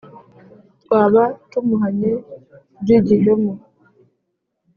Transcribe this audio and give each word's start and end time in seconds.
Twaba 0.81 1.23
tumuhanye 1.49 2.11
by’igihemu. 2.81 3.53